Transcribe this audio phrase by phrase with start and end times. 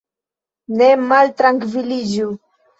[0.81, 2.29] Ne maltrankviliĝu.